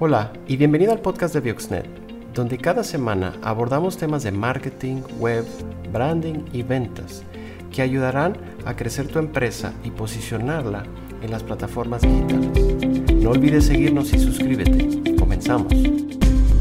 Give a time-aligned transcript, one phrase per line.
[0.00, 1.86] Hola y bienvenido al podcast de Bioxnet,
[2.34, 5.44] donde cada semana abordamos temas de marketing, web,
[5.92, 7.22] branding y ventas
[7.70, 10.84] que ayudarán a crecer tu empresa y posicionarla
[11.22, 13.14] en las plataformas digitales.
[13.14, 15.14] No olvides seguirnos y suscríbete.
[15.16, 15.72] Comenzamos.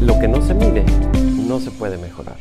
[0.00, 0.84] Lo que no se mide
[1.46, 2.38] no se puede mejorar.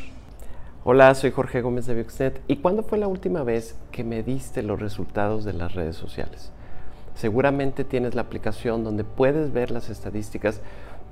[0.85, 2.41] Hola, soy Jorge Gómez de Bioxnet.
[2.47, 6.51] ¿Y cuándo fue la última vez que mediste los resultados de las redes sociales?
[7.15, 10.61] Seguramente tienes la aplicación donde puedes ver las estadísticas,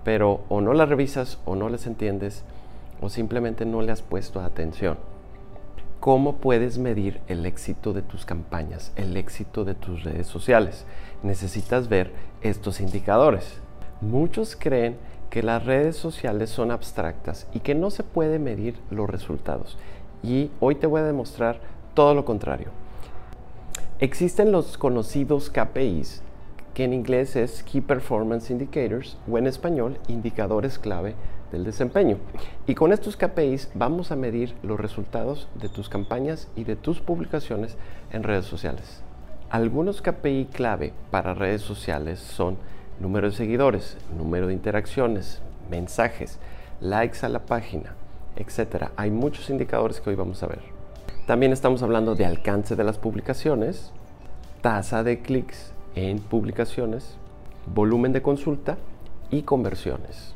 [0.04, 2.44] pero o no las revisas o no las entiendes
[3.02, 4.98] o simplemente no le has puesto atención.
[6.02, 10.86] ¿Cómo puedes medir el éxito de tus campañas, el éxito de tus redes sociales?
[11.24, 13.62] Necesitas ver estos indicadores.
[14.02, 14.98] Muchos creen
[15.30, 19.78] que las redes sociales son abstractas y que no se puede medir los resultados.
[20.22, 21.62] Y hoy te voy a demostrar
[21.94, 22.83] todo lo contrario.
[24.04, 26.24] Existen los conocidos KPIs,
[26.74, 31.16] que en inglés es Key Performance Indicators o en español indicadores clave
[31.54, 32.18] del desempeño.
[32.68, 37.00] Y con estos KPIs vamos a medir los resultados de tus campañas y de tus
[37.00, 37.78] publicaciones
[38.12, 39.02] en redes sociales.
[39.50, 42.58] Algunos KPI clave para redes sociales son
[43.00, 46.40] número de seguidores, número de interacciones, mensajes,
[46.82, 47.96] likes a la página,
[48.36, 48.88] etc.
[48.98, 50.73] Hay muchos indicadores que hoy vamos a ver.
[51.26, 53.94] También estamos hablando de alcance de las publicaciones,
[54.62, 57.16] tasa de clics en publicaciones,
[57.74, 58.78] volumen de consulta
[59.32, 60.36] y conversiones.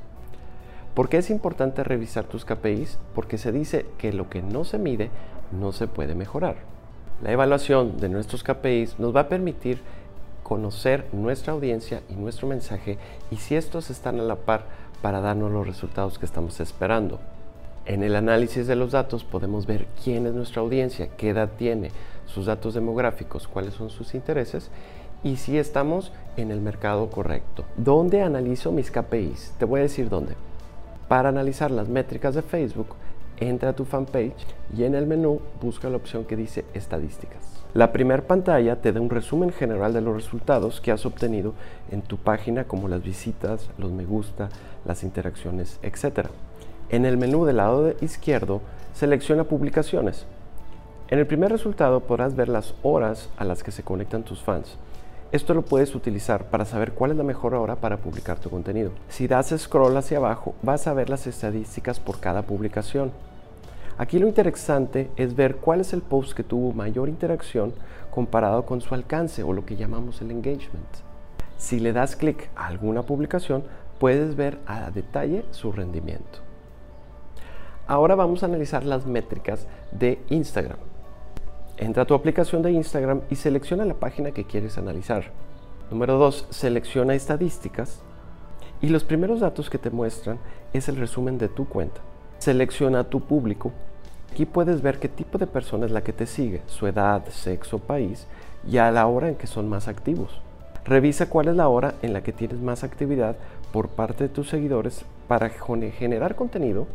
[0.94, 3.00] ¿Por qué es importante revisar tus KPIs?
[3.14, 5.12] Porque se dice que lo que no se mide
[5.52, 6.56] no se puede mejorar.
[7.22, 9.82] La evaluación de nuestros KPIs nos va a permitir
[10.42, 12.98] conocer nuestra audiencia y nuestro mensaje
[13.30, 14.64] y si estos están a la par
[15.02, 17.20] para darnos los resultados que estamos esperando.
[17.88, 21.92] En el análisis de los datos podemos ver quién es nuestra audiencia, qué edad tiene,
[22.26, 24.70] sus datos demográficos, cuáles son sus intereses
[25.24, 27.64] y si estamos en el mercado correcto.
[27.78, 29.54] ¿Dónde analizo mis KPIs?
[29.58, 30.34] Te voy a decir dónde.
[31.08, 32.90] Para analizar las métricas de Facebook,
[33.38, 34.36] entra a tu fanpage
[34.76, 37.64] y en el menú busca la opción que dice estadísticas.
[37.74, 41.54] La primera pantalla te da un resumen general de los resultados que has obtenido
[41.90, 44.50] en tu página como las visitas, los me gusta,
[44.84, 46.28] las interacciones, etc.
[46.90, 48.62] En el menú del lado izquierdo,
[48.94, 50.26] selecciona publicaciones.
[51.10, 54.78] En el primer resultado podrás ver las horas a las que se conectan tus fans.
[55.34, 58.92] Esto lo puedes utilizar para saber cuál es la mejor hora para publicar tu contenido.
[59.10, 63.12] Si das scroll hacia abajo, vas a ver las estadísticas por cada publicación.
[63.98, 67.74] Aquí lo interesante es ver cuál es el post que tuvo mayor interacción
[68.12, 70.88] comparado con su alcance o lo que llamamos el engagement.
[71.58, 73.66] Si le das clic a alguna publicación,
[74.00, 76.48] puedes ver a detalle su rendimiento.
[77.88, 80.78] Ahora vamos a analizar las métricas de Instagram.
[81.78, 85.32] Entra a tu aplicación de Instagram y selecciona la página que quieres analizar.
[85.90, 86.48] Número 2.
[86.50, 88.02] Selecciona estadísticas
[88.82, 90.38] y los primeros datos que te muestran
[90.74, 92.02] es el resumen de tu cuenta.
[92.40, 93.72] Selecciona tu público.
[94.34, 97.80] Aquí puedes ver qué tipo de persona es la que te sigue, su edad, sexo,
[97.80, 98.28] país
[98.70, 100.42] y a la hora en que son más activos.
[100.84, 103.38] Revisa cuál es la hora en la que tienes más actividad
[103.72, 106.88] por parte de tus seguidores para generar contenido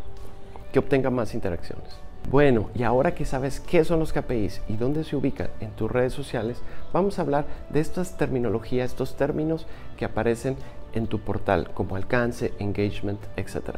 [0.73, 2.03] que obtenga más interacciones.
[2.31, 5.91] Bueno, y ahora que sabes qué son los KPIs y dónde se ubican en tus
[5.91, 6.63] redes sociales,
[6.93, 9.67] vamos a hablar de estas terminologías, estos términos
[9.97, 10.57] que aparecen
[10.95, 13.77] en tu portal como alcance, engagement, etc.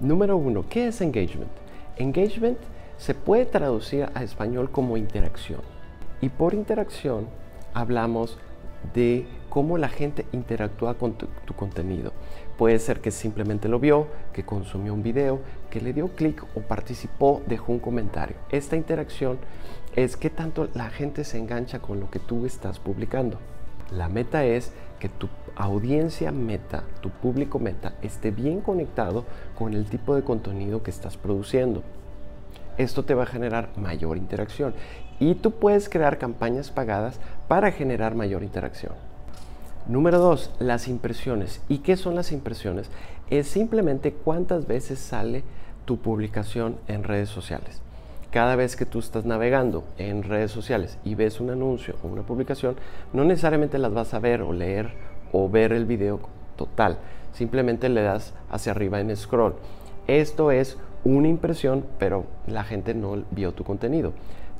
[0.00, 1.50] Número uno, ¿qué es engagement?
[1.96, 2.58] Engagement
[2.96, 5.60] se puede traducir a español como interacción.
[6.20, 7.26] Y por interacción
[7.74, 8.38] hablamos
[8.94, 9.26] de
[9.58, 11.26] cómo la gente interactúa con tu,
[11.56, 12.12] contenido.
[12.56, 16.60] Puede ser que simplemente lo vio, que consumió un video, que le dio clic o
[16.60, 18.36] participó, dejó un comentario.
[18.52, 19.36] Esta interacción
[19.96, 23.40] es que tanto la gente se engancha con lo que tú estás publicando.
[23.90, 24.70] La meta es
[25.00, 29.24] que tu audiencia meta, tu público meta, esté bien conectado
[29.58, 31.82] con el tipo de contenido que estás produciendo.
[32.76, 34.72] Esto te va a generar mayor interacción
[35.18, 39.07] y tú puedes crear campañas pagadas para generar mayor interacción.
[39.88, 41.62] Número dos, las impresiones.
[41.66, 42.90] ¿Y qué son las impresiones?
[43.30, 45.44] Es simplemente cuántas veces sale
[45.86, 47.80] tu publicación en redes sociales.
[48.30, 52.20] Cada vez que tú estás navegando en redes sociales y ves un anuncio o una
[52.20, 52.76] publicación,
[53.14, 54.90] no necesariamente las vas a ver o leer
[55.32, 56.20] o ver el video
[56.56, 56.98] total.
[57.32, 59.54] Simplemente le das hacia arriba en scroll.
[60.06, 64.12] Esto es una impresión, pero la gente no vio tu contenido.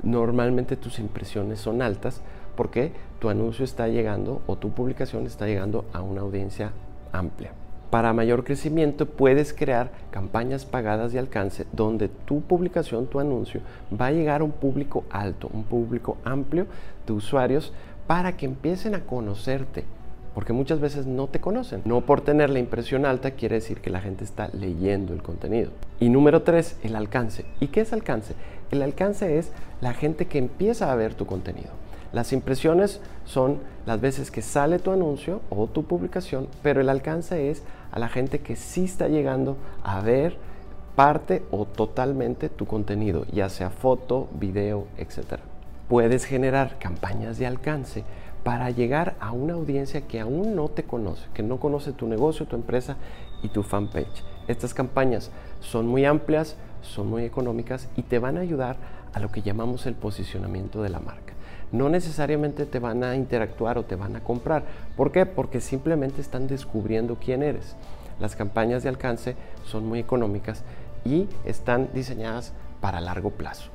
[0.02, 2.22] Normalmente tus impresiones son altas
[2.58, 2.90] porque
[3.20, 6.72] tu anuncio está llegando o tu publicación está llegando a una audiencia
[7.12, 7.52] amplia.
[7.88, 13.60] Para mayor crecimiento puedes crear campañas pagadas de alcance donde tu publicación, tu anuncio,
[13.98, 16.66] va a llegar a un público alto, un público amplio
[17.06, 17.72] de usuarios
[18.08, 19.84] para que empiecen a conocerte
[20.34, 21.82] porque muchas veces no te conocen.
[21.84, 25.70] No por tener la impresión alta quiere decir que la gente está leyendo el contenido.
[25.98, 27.44] Y número tres, el alcance.
[27.60, 28.34] ¿Y qué es alcance?
[28.70, 29.50] El alcance es
[29.80, 31.70] la gente que empieza a ver tu contenido.
[32.12, 37.50] Las impresiones son las veces que sale tu anuncio o tu publicación, pero el alcance
[37.50, 37.62] es
[37.92, 40.36] a la gente que sí está llegando a ver
[40.96, 45.40] parte o totalmente tu contenido, ya sea foto, video, etc.
[45.88, 48.04] Puedes generar campañas de alcance
[48.42, 52.46] para llegar a una audiencia que aún no te conoce, que no conoce tu negocio,
[52.46, 52.96] tu empresa
[53.42, 54.24] y tu fanpage.
[54.48, 55.30] Estas campañas
[55.60, 58.76] son muy amplias, son muy económicas y te van a ayudar
[59.12, 61.34] a lo que llamamos el posicionamiento de la marca.
[61.72, 64.64] No necesariamente te van a interactuar o te van a comprar.
[64.96, 65.26] ¿Por qué?
[65.26, 67.76] Porque simplemente están descubriendo quién eres.
[68.20, 70.62] Las campañas de alcance son muy económicas
[71.04, 73.70] y están diseñadas para largo plazo.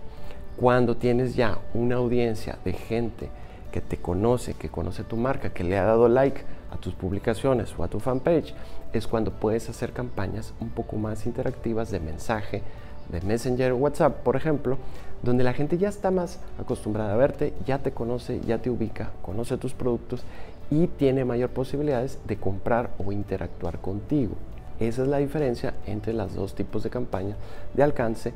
[0.58, 3.30] Cuando tienes ya una audiencia de gente
[3.72, 6.42] que te conoce, que conoce tu marca, que le ha dado like
[6.72, 8.54] a tus publicaciones o a tu fanpage,
[8.94, 12.62] es cuando puedes hacer campañas un poco más interactivas de mensaje,
[13.10, 14.78] de Messenger WhatsApp, por ejemplo,
[15.22, 19.12] donde la gente ya está más acostumbrada a verte, ya te conoce, ya te ubica,
[19.22, 20.24] conoce tus productos
[20.70, 24.36] y tiene mayor posibilidades de comprar o interactuar contigo.
[24.80, 27.36] Esa es la diferencia entre los dos tipos de campaña
[27.74, 28.34] de alcance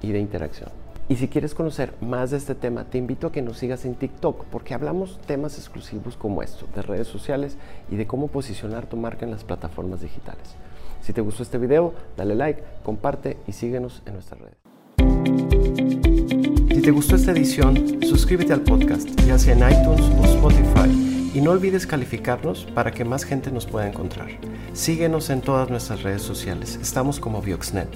[0.00, 0.70] y de interacción.
[1.08, 3.94] Y si quieres conocer más de este tema, te invito a que nos sigas en
[3.94, 7.56] TikTok porque hablamos temas exclusivos como esto, de redes sociales
[7.90, 10.54] y de cómo posicionar tu marca en las plataformas digitales.
[11.08, 14.58] Si te gustó este video, dale like, comparte y síguenos en nuestras redes.
[16.68, 21.40] Si te gustó esta edición, suscríbete al podcast, ya sea en iTunes o Spotify, y
[21.40, 24.28] no olvides calificarnos para que más gente nos pueda encontrar.
[24.74, 27.88] Síguenos en todas nuestras redes sociales, estamos como Bioxnet.